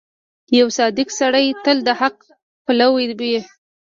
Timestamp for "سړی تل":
1.19-1.77